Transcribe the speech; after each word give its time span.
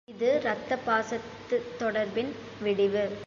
இது 0.07 0.41
ரத்தபாசத் 0.43 1.29
தொடர்பின் 1.79 2.31
விடிவு! 2.61 3.03